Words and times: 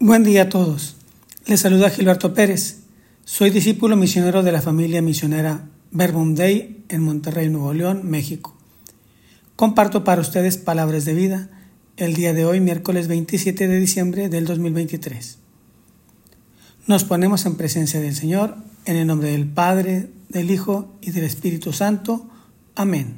Buen 0.00 0.22
día 0.22 0.42
a 0.42 0.48
todos. 0.48 0.94
Les 1.46 1.58
saluda 1.58 1.90
Gilberto 1.90 2.32
Pérez. 2.32 2.82
Soy 3.24 3.50
discípulo 3.50 3.96
misionero 3.96 4.44
de 4.44 4.52
la 4.52 4.62
familia 4.62 5.02
misionera 5.02 5.68
Verbum 5.90 6.36
Dei 6.36 6.84
en 6.88 7.02
Monterrey, 7.02 7.48
Nuevo 7.48 7.74
León, 7.74 8.02
México. 8.04 8.56
Comparto 9.56 10.04
para 10.04 10.20
ustedes 10.20 10.56
palabras 10.56 11.04
de 11.04 11.14
vida 11.14 11.50
el 11.96 12.14
día 12.14 12.32
de 12.32 12.44
hoy, 12.44 12.60
miércoles 12.60 13.08
27 13.08 13.66
de 13.66 13.80
diciembre 13.80 14.28
del 14.28 14.44
2023. 14.44 15.38
Nos 16.86 17.02
ponemos 17.02 17.44
en 17.44 17.56
presencia 17.56 17.98
del 17.98 18.14
Señor 18.14 18.56
en 18.84 18.94
el 18.94 19.08
nombre 19.08 19.32
del 19.32 19.48
Padre, 19.48 20.10
del 20.28 20.52
Hijo 20.52 20.94
y 21.00 21.10
del 21.10 21.24
Espíritu 21.24 21.72
Santo. 21.72 22.30
Amén. 22.76 23.16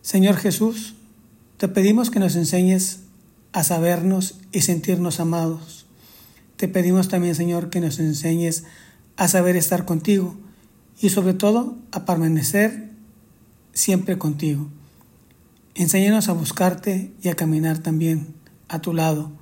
Señor 0.00 0.36
Jesús, 0.36 0.94
te 1.58 1.68
pedimos 1.68 2.10
que 2.10 2.20
nos 2.20 2.36
enseñes 2.36 3.00
a 3.52 3.64
sabernos 3.64 4.40
y 4.50 4.62
sentirnos 4.62 5.20
amados. 5.20 5.86
Te 6.56 6.68
pedimos 6.68 7.08
también, 7.08 7.34
Señor, 7.34 7.70
que 7.70 7.80
nos 7.80 7.98
enseñes 7.98 8.64
a 9.16 9.28
saber 9.28 9.56
estar 9.56 9.84
contigo 9.84 10.36
y 11.00 11.10
sobre 11.10 11.34
todo 11.34 11.76
a 11.90 12.04
permanecer 12.04 12.90
siempre 13.72 14.18
contigo. 14.18 14.68
Enséñanos 15.74 16.28
a 16.28 16.32
buscarte 16.32 17.12
y 17.22 17.28
a 17.28 17.34
caminar 17.34 17.78
también 17.78 18.28
a 18.68 18.80
tu 18.80 18.92
lado. 18.92 19.32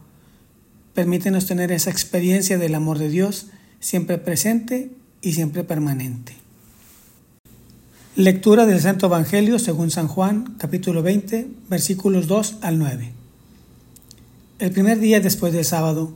Permítenos 0.95 1.47
tener 1.47 1.73
esa 1.73 1.91
experiencia 1.91 2.59
del 2.59 2.75
amor 2.75 2.99
de 2.99 3.09
Dios 3.09 3.49
siempre 3.81 4.19
presente 4.19 4.91
y 5.23 5.33
siempre 5.33 5.65
permanente. 5.65 6.35
Lectura 8.17 8.67
del 8.67 8.81
Santo 8.81 9.07
Evangelio 9.07 9.59
según 9.59 9.91
San 9.91 10.09
Juan, 10.09 10.55
capítulo 10.59 11.03
20, 11.03 11.49
versículos 11.69 12.27
2 12.27 12.59
al 12.61 12.79
9. 12.79 13.20
El 14.61 14.73
primer 14.73 15.01
día 15.01 15.21
después 15.21 15.55
del 15.55 15.65
sábado, 15.65 16.13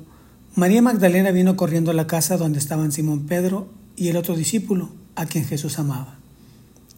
María 0.55 0.83
Magdalena 0.83 1.31
vino 1.31 1.57
corriendo 1.57 1.91
a 1.91 1.95
la 1.95 2.07
casa 2.07 2.37
donde 2.37 2.59
estaban 2.59 2.93
Simón 2.93 3.25
Pedro 3.25 3.69
y 3.97 4.09
el 4.09 4.19
otro 4.19 4.37
discípulo, 4.37 4.91
a 5.17 5.25
quien 5.25 5.47
Jesús 5.47 5.79
amaba, 5.79 6.19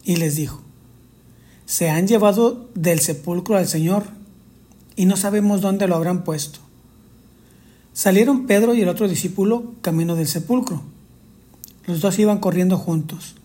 y 0.03 0.17
les 0.17 0.35
dijo, 0.35 0.61
Se 1.65 1.89
han 1.89 2.05
llevado 2.05 2.69
del 2.75 2.99
sepulcro 2.99 3.55
al 3.55 3.65
Señor, 3.65 4.03
y 4.97 5.05
no 5.05 5.15
sabemos 5.15 5.61
dónde 5.61 5.87
lo 5.87 5.95
habrán 5.95 6.25
puesto. 6.25 6.59
Salieron 7.93 8.45
Pedro 8.45 8.75
y 8.75 8.81
el 8.81 8.89
otro 8.89 9.07
discípulo 9.07 9.71
camino 9.81 10.17
del 10.17 10.27
sepulcro. 10.27 10.81
Los 11.85 12.01
dos 12.01 12.19
iban 12.19 12.39
corriendo 12.39 12.77
juntos, 12.77 13.35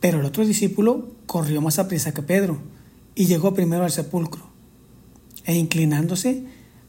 pero 0.00 0.20
el 0.20 0.24
otro 0.24 0.46
discípulo 0.46 1.08
corrió 1.26 1.60
más 1.60 1.78
aprisa 1.78 2.14
que 2.14 2.22
Pedro 2.22 2.56
y 3.14 3.26
llegó 3.26 3.52
primero 3.52 3.84
al 3.84 3.92
sepulcro, 3.92 4.44
e 5.44 5.56
inclinándose, 5.56 6.56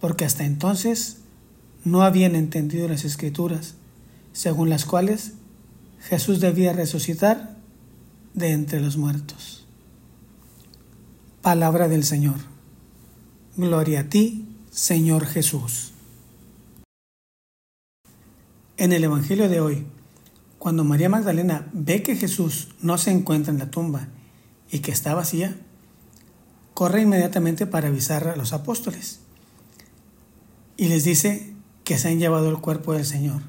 porque 0.00 0.24
hasta 0.24 0.44
entonces 0.44 1.18
no 1.84 2.02
habían 2.02 2.34
entendido 2.34 2.88
las 2.88 3.04
escrituras, 3.04 3.74
según 4.32 4.70
las 4.70 4.84
cuales 4.84 5.32
Jesús 6.00 6.40
debía 6.40 6.72
resucitar 6.72 7.56
de 8.34 8.52
entre 8.52 8.80
los 8.80 8.96
muertos. 8.96 9.66
Palabra 11.42 11.88
del 11.88 12.04
Señor. 12.04 12.36
Gloria 13.56 14.00
a 14.00 14.04
ti, 14.04 14.46
Señor 14.70 15.26
Jesús. 15.26 15.92
En 18.76 18.92
el 18.92 19.02
Evangelio 19.02 19.48
de 19.48 19.60
hoy, 19.60 19.86
cuando 20.58 20.84
María 20.84 21.08
Magdalena 21.08 21.68
ve 21.72 22.02
que 22.02 22.14
Jesús 22.14 22.68
no 22.80 22.98
se 22.98 23.10
encuentra 23.10 23.52
en 23.52 23.58
la 23.58 23.70
tumba 23.70 24.08
y 24.70 24.80
que 24.80 24.92
está 24.92 25.14
vacía, 25.14 25.56
corre 26.74 27.02
inmediatamente 27.02 27.66
para 27.66 27.88
avisar 27.88 28.28
a 28.28 28.36
los 28.36 28.52
apóstoles 28.52 29.20
y 30.78 30.88
les 30.88 31.04
dice 31.04 31.52
que 31.84 31.98
se 31.98 32.08
han 32.08 32.18
llevado 32.18 32.48
el 32.48 32.58
cuerpo 32.58 32.94
del 32.94 33.04
Señor. 33.04 33.42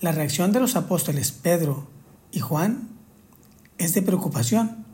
La 0.00 0.12
reacción 0.12 0.52
de 0.52 0.60
los 0.60 0.76
apóstoles 0.76 1.32
Pedro 1.32 1.88
y 2.30 2.38
Juan 2.38 2.88
es 3.76 3.92
de 3.92 4.00
preocupación. 4.00 4.86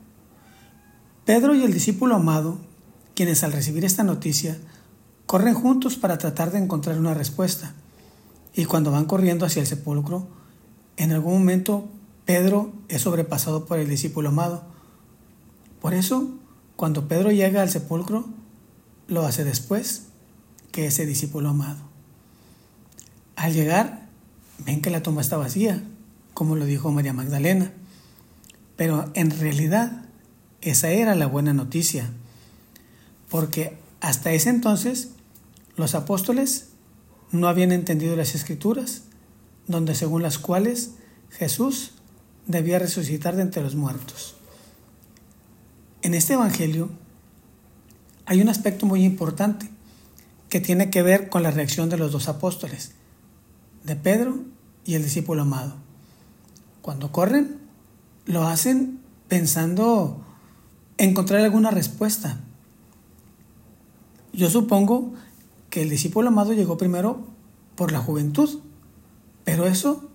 Pedro 1.23 1.53
y 1.53 1.63
el 1.63 1.71
discípulo 1.71 2.15
amado, 2.15 2.57
quienes 3.13 3.43
al 3.43 3.53
recibir 3.53 3.85
esta 3.85 4.03
noticia 4.03 4.57
corren 5.27 5.53
juntos 5.53 5.97
para 5.97 6.17
tratar 6.17 6.51
de 6.51 6.57
encontrar 6.57 6.97
una 6.97 7.13
respuesta, 7.13 7.73
y 8.55 8.65
cuando 8.65 8.91
van 8.91 9.05
corriendo 9.05 9.45
hacia 9.45 9.61
el 9.61 9.67
sepulcro, 9.67 10.27
en 10.97 11.11
algún 11.11 11.33
momento 11.33 11.87
Pedro 12.25 12.73
es 12.87 13.03
sobrepasado 13.03 13.65
por 13.65 13.77
el 13.77 13.87
discípulo 13.87 14.29
amado. 14.29 14.63
Por 15.79 15.93
eso, 15.93 16.31
cuando 16.75 17.07
Pedro 17.07 17.31
llega 17.31 17.61
al 17.61 17.69
sepulcro, 17.69 18.25
lo 19.07 19.25
hace 19.25 19.43
después 19.43 20.06
que 20.77 20.85
ese 20.85 21.07
discípulo 21.07 21.49
amado. 21.49 21.79
Al 23.35 23.51
llegar, 23.51 24.09
ven 24.63 24.79
que 24.79 24.91
la 24.91 25.01
tumba 25.01 25.23
está 25.23 25.35
vacía, 25.35 25.81
como 26.35 26.55
lo 26.55 26.65
dijo 26.65 26.91
María 26.91 27.13
Magdalena. 27.13 27.73
Pero 28.75 29.09
en 29.15 29.31
realidad 29.31 30.03
esa 30.61 30.91
era 30.91 31.15
la 31.15 31.25
buena 31.25 31.51
noticia, 31.51 32.11
porque 33.31 33.75
hasta 34.01 34.33
ese 34.33 34.51
entonces 34.51 35.13
los 35.77 35.95
apóstoles 35.95 36.67
no 37.31 37.47
habían 37.47 37.71
entendido 37.71 38.15
las 38.15 38.35
escrituras, 38.35 39.01
donde 39.65 39.95
según 39.95 40.21
las 40.21 40.37
cuales 40.37 40.91
Jesús 41.31 41.93
debía 42.45 42.77
resucitar 42.77 43.35
de 43.35 43.41
entre 43.41 43.63
los 43.63 43.73
muertos. 43.73 44.35
En 46.03 46.13
este 46.13 46.33
Evangelio 46.33 46.91
hay 48.27 48.41
un 48.41 48.49
aspecto 48.49 48.85
muy 48.85 49.03
importante 49.03 49.71
que 50.49 50.59
tiene 50.59 50.89
que 50.89 51.01
ver 51.01 51.29
con 51.29 51.43
la 51.43 51.51
reacción 51.51 51.89
de 51.89 51.97
los 51.97 52.11
dos 52.11 52.27
apóstoles, 52.27 52.91
de 53.83 53.95
Pedro 53.95 54.39
y 54.85 54.95
el 54.95 55.03
discípulo 55.03 55.41
amado. 55.43 55.75
Cuando 56.81 57.11
corren, 57.11 57.57
lo 58.25 58.47
hacen 58.47 58.99
pensando 59.27 60.21
encontrar 60.97 61.41
alguna 61.41 61.71
respuesta. 61.71 62.39
Yo 64.33 64.49
supongo 64.49 65.13
que 65.69 65.81
el 65.81 65.89
discípulo 65.89 66.29
amado 66.29 66.53
llegó 66.53 66.77
primero 66.77 67.25
por 67.75 67.91
la 67.91 67.99
juventud, 67.99 68.61
pero 69.43 69.65
eso 69.65 70.09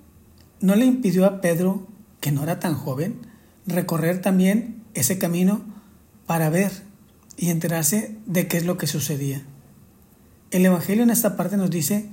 no 0.60 0.74
le 0.76 0.86
impidió 0.86 1.26
a 1.26 1.40
Pedro, 1.40 1.86
que 2.20 2.32
no 2.32 2.42
era 2.42 2.60
tan 2.60 2.74
joven, 2.74 3.20
recorrer 3.66 4.20
también 4.20 4.82
ese 4.94 5.18
camino 5.18 5.62
para 6.26 6.50
ver 6.50 6.70
y 7.36 7.50
enterarse 7.50 8.16
de 8.26 8.48
qué 8.48 8.58
es 8.58 8.64
lo 8.64 8.76
que 8.76 8.86
sucedía. 8.86 9.42
El 10.52 10.66
Evangelio 10.66 11.02
en 11.02 11.08
esta 11.08 11.34
parte 11.34 11.56
nos 11.56 11.70
dice 11.70 12.10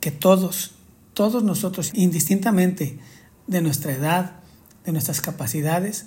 que 0.00 0.12
todos, 0.12 0.70
todos 1.14 1.42
nosotros, 1.42 1.90
indistintamente 1.94 3.00
de 3.48 3.60
nuestra 3.60 3.90
edad, 3.90 4.36
de 4.84 4.92
nuestras 4.92 5.20
capacidades, 5.20 6.06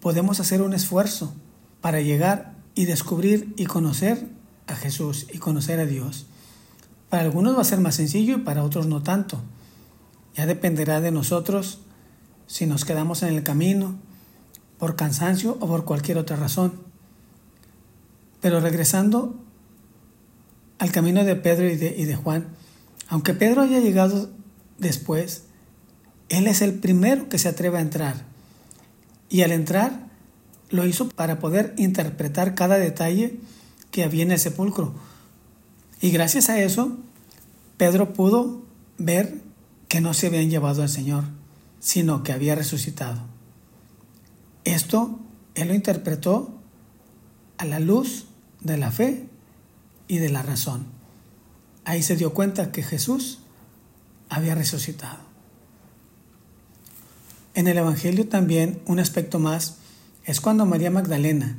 podemos 0.00 0.40
hacer 0.40 0.62
un 0.62 0.74
esfuerzo 0.74 1.32
para 1.80 2.00
llegar 2.00 2.56
y 2.74 2.86
descubrir 2.86 3.54
y 3.56 3.66
conocer 3.66 4.26
a 4.66 4.74
Jesús 4.74 5.28
y 5.32 5.38
conocer 5.38 5.78
a 5.78 5.86
Dios. 5.86 6.26
Para 7.08 7.22
algunos 7.22 7.56
va 7.56 7.60
a 7.60 7.64
ser 7.64 7.78
más 7.78 7.94
sencillo 7.94 8.38
y 8.38 8.40
para 8.40 8.64
otros 8.64 8.88
no 8.88 9.00
tanto. 9.00 9.40
Ya 10.34 10.44
dependerá 10.44 11.00
de 11.00 11.12
nosotros 11.12 11.78
si 12.48 12.66
nos 12.66 12.84
quedamos 12.84 13.22
en 13.22 13.32
el 13.32 13.44
camino 13.44 13.94
por 14.78 14.96
cansancio 14.96 15.56
o 15.60 15.68
por 15.68 15.84
cualquier 15.84 16.18
otra 16.18 16.34
razón. 16.34 16.72
Pero 18.40 18.58
regresando 18.58 19.43
al 20.84 20.92
camino 20.92 21.24
de 21.24 21.34
Pedro 21.34 21.66
y 21.66 21.76
de, 21.76 21.94
y 21.96 22.04
de 22.04 22.14
Juan, 22.14 22.46
aunque 23.08 23.32
Pedro 23.32 23.62
haya 23.62 23.80
llegado 23.80 24.30
después, 24.76 25.44
él 26.28 26.46
es 26.46 26.60
el 26.60 26.74
primero 26.74 27.30
que 27.30 27.38
se 27.38 27.48
atreve 27.48 27.78
a 27.78 27.80
entrar. 27.80 28.26
Y 29.30 29.40
al 29.40 29.52
entrar, 29.52 30.08
lo 30.68 30.86
hizo 30.86 31.08
para 31.08 31.38
poder 31.38 31.74
interpretar 31.78 32.54
cada 32.54 32.76
detalle 32.76 33.40
que 33.90 34.04
había 34.04 34.24
en 34.24 34.32
el 34.32 34.38
sepulcro. 34.38 34.94
Y 36.02 36.10
gracias 36.10 36.50
a 36.50 36.60
eso, 36.60 36.98
Pedro 37.78 38.12
pudo 38.12 38.62
ver 38.98 39.40
que 39.88 40.02
no 40.02 40.12
se 40.12 40.26
habían 40.26 40.50
llevado 40.50 40.82
al 40.82 40.90
Señor, 40.90 41.24
sino 41.80 42.22
que 42.22 42.32
había 42.32 42.54
resucitado. 42.54 43.22
Esto 44.64 45.18
él 45.54 45.68
lo 45.68 45.74
interpretó 45.74 46.58
a 47.56 47.64
la 47.64 47.80
luz 47.80 48.26
de 48.60 48.76
la 48.76 48.90
fe 48.90 49.28
y 50.08 50.18
de 50.18 50.28
la 50.28 50.42
razón. 50.42 50.86
Ahí 51.84 52.02
se 52.02 52.16
dio 52.16 52.32
cuenta 52.32 52.72
que 52.72 52.82
Jesús 52.82 53.40
había 54.28 54.54
resucitado. 54.54 55.18
En 57.54 57.68
el 57.68 57.78
Evangelio 57.78 58.28
también 58.28 58.80
un 58.86 58.98
aspecto 58.98 59.38
más 59.38 59.76
es 60.24 60.40
cuando 60.40 60.66
María 60.66 60.90
Magdalena, 60.90 61.58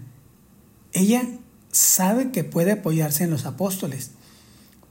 ella 0.91 1.23
sabe 1.71 2.31
que 2.31 2.43
puede 2.43 2.73
apoyarse 2.73 3.23
en 3.23 3.29
los 3.29 3.45
apóstoles 3.45 4.11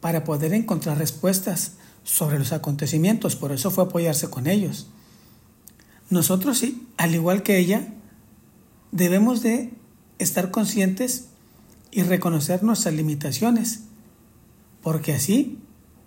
para 0.01 0.25
poder 0.25 0.53
encontrar 0.55 0.99
respuestas 0.99 1.73
sobre 2.05 2.39
los 2.39 2.53
acontecimientos, 2.53 3.37
por 3.37 3.53
eso 3.53 3.71
fue 3.71 3.85
apoyarse 3.85 4.29
con 4.29 4.47
ellos. 4.47 4.87
Nosotros 6.11 6.59
sí, 6.59 6.87
al 6.97 7.15
igual 7.15 7.43
que 7.43 7.59
ella, 7.59 7.89
debemos 8.93 9.43
de 9.43 9.73
estar 10.19 10.51
conscientes 10.51 11.29
y 11.95 12.03
reconocer 12.03 12.65
nuestras 12.65 12.93
limitaciones, 12.93 13.83
porque 14.83 15.15
así 15.15 15.61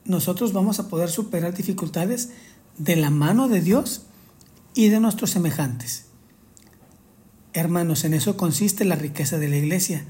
nosotros 0.04 0.51
vamos 0.51 0.80
a 0.80 0.89
poder 0.89 1.10
superar 1.10 1.56
dificultades 1.56 2.31
de 2.78 2.98
la 2.98 3.10
mano 3.10 3.48
de 3.48 3.62
Dios 3.62 4.01
y 4.75 4.89
de 4.89 5.00
nuestros 5.00 5.31
semejantes. 5.31 6.07
Hermanos, 7.54 8.04
en 8.04 8.13
eso 8.13 8.36
consiste 8.36 8.84
la 8.84 8.95
riqueza 8.95 9.39
de 9.39 9.48
la 9.48 9.56
iglesia, 9.56 10.06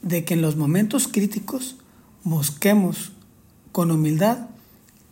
de 0.00 0.24
que 0.24 0.32
en 0.32 0.40
los 0.40 0.56
momentos 0.56 1.08
críticos 1.08 1.76
busquemos 2.24 3.12
con 3.70 3.90
humildad 3.90 4.48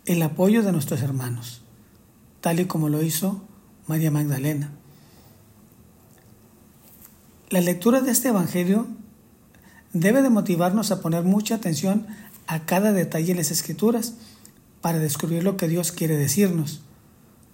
el 0.07 0.23
apoyo 0.23 0.63
de 0.63 0.73
nuestros 0.73 1.03
hermanos, 1.03 1.61
tal 2.41 2.59
y 2.59 2.65
como 2.65 2.89
lo 2.89 3.03
hizo 3.03 3.43
María 3.87 4.11
Magdalena. 4.11 4.73
La 7.51 7.61
lectura 7.61 8.01
de 8.01 8.13
este 8.13 8.29
Evangelio 8.29 8.87
debe 9.93 10.23
de 10.23 10.31
motivarnos 10.31 10.91
a 10.91 11.01
poner 11.01 11.25
mucha 11.25 11.57
atención 11.57 12.07
a 12.47 12.65
cada 12.67 12.93
detalle 12.93 13.33
en 13.33 13.39
las 13.39 13.51
Escrituras 13.51 14.15
para 14.81 14.99
descubrir 14.99 15.45
lo 15.45 15.57
que 15.57 15.69
Dios 15.69 15.93
quiere 15.93 16.17
decirnos. 16.17 16.83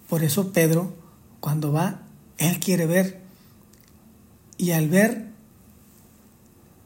Por 0.09 0.23
eso 0.23 0.53
Pedro, 0.53 0.93
cuando 1.39 1.71
va, 1.71 2.01
él 2.37 2.59
quiere 2.59 2.85
ver. 2.85 3.21
Y 4.57 4.71
al 4.71 4.89
ver 4.89 5.27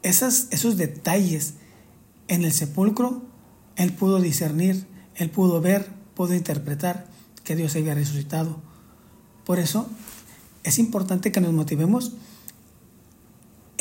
esas, 0.02 0.48
esos 0.50 0.76
detalles 0.76 1.54
en 2.28 2.44
el 2.44 2.52
sepulcro, 2.52 3.22
él 3.76 3.92
pudo 3.92 4.20
discernir, 4.20 4.86
él 5.14 5.30
pudo 5.30 5.60
ver, 5.60 5.88
pudo 6.14 6.34
interpretar 6.34 7.06
que 7.44 7.56
Dios 7.56 7.74
había 7.76 7.94
resucitado. 7.94 8.60
Por 9.44 9.58
eso 9.58 9.88
es 10.64 10.78
importante 10.78 11.32
que 11.32 11.40
nos 11.40 11.52
motivemos 11.52 12.12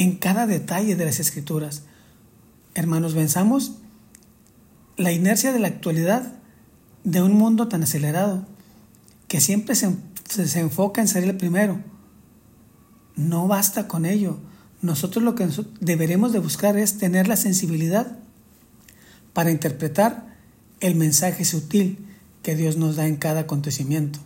en 0.01 0.15
cada 0.15 0.47
detalle 0.47 0.95
de 0.95 1.05
las 1.05 1.19
escrituras. 1.19 1.83
Hermanos, 2.73 3.13
venzamos 3.13 3.73
la 4.97 5.11
inercia 5.11 5.53
de 5.53 5.59
la 5.59 5.67
actualidad 5.67 6.33
de 7.03 7.21
un 7.21 7.33
mundo 7.33 7.67
tan 7.67 7.83
acelerado 7.83 8.47
que 9.27 9.39
siempre 9.41 9.75
se, 9.75 9.95
se, 10.27 10.59
enfoca 10.59 11.01
en 11.01 11.07
ser 11.07 11.23
el 11.23 11.37
primero. 11.37 11.79
No 13.15 13.47
basta 13.47 13.87
con 13.87 14.07
ello. 14.07 14.39
Nosotros 14.81 15.23
lo 15.23 15.35
que 15.35 15.47
deberemos 15.81 16.33
de 16.33 16.39
buscar 16.39 16.77
es 16.79 16.97
tener 16.97 17.27
la 17.27 17.35
sensibilidad 17.35 18.17
para 19.33 19.51
interpretar 19.51 20.35
el 20.79 20.95
mensaje 20.95 21.45
sutil 21.45 22.07
que 22.41 22.55
Dios 22.55 22.75
nos 22.75 22.95
da 22.95 23.05
en 23.05 23.17
cada 23.17 23.41
acontecimiento. 23.41 24.17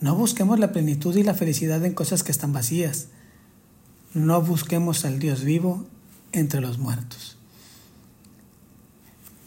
No 0.00 0.16
busquemos 0.16 0.58
la 0.58 0.72
plenitud 0.72 1.14
y 1.14 1.22
la 1.22 1.34
felicidad 1.34 1.84
en 1.84 1.94
cosas 1.94 2.24
que 2.24 2.32
están 2.32 2.52
vacías. 2.52 3.10
No 4.16 4.40
busquemos 4.40 5.04
al 5.04 5.18
Dios 5.18 5.44
vivo 5.44 5.84
entre 6.32 6.62
los 6.62 6.78
muertos. 6.78 7.36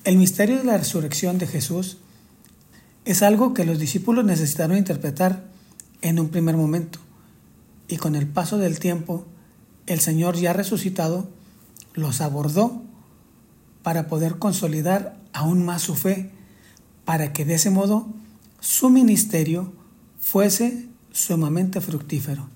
El 0.04 0.18
misterio 0.18 0.60
de 0.60 0.63
la 0.63 0.77
resurrección 0.77 1.39
de 1.39 1.48
Jesús 1.48 1.98
es 3.04 3.24
algo 3.24 3.56
que 3.56 3.66
los 3.66 3.80
discípulos 3.80 4.25
necesitaron 4.25 4.77
interpretar 4.77 5.44
en 6.04 6.19
un 6.19 6.30
primer 6.30 6.56
momento 6.56 7.00
y 7.88 7.98
con 7.98 8.16
el 8.16 8.27
paso 8.27 8.60
del 8.60 8.77
tiempo 8.77 9.25
el 9.88 10.01
Señor 10.01 10.38
ya 10.38 10.54
resucitado 10.54 11.27
los 11.95 12.21
abordó 12.21 12.83
para 13.81 14.07
poder 14.07 14.38
consolidar 14.38 15.18
aún 15.33 15.66
más 15.66 15.81
su 15.81 15.95
fe, 15.95 16.30
para 17.06 17.33
que 17.33 17.44
de 17.44 17.56
ese 17.56 17.71
modo 17.71 18.07
su 18.60 18.92
ministerio 18.92 19.74
fuese 20.19 20.88
sumamente 21.12 21.81
fructífero. 21.81 22.48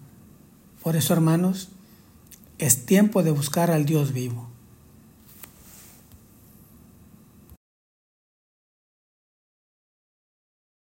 Por 0.84 0.96
eso, 0.96 1.14
hermanos, 1.14 1.70
es 2.66 2.86
tiempo 2.86 3.24
de 3.24 3.32
buscar 3.32 3.72
al 3.72 3.86
Dios 3.86 4.14
vivo. 4.14 4.53